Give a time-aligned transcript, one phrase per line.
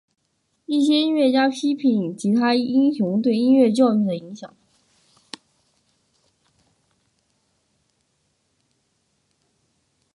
[0.65, 4.51] 一些音乐家批评吉他英雄对音乐教育的影响。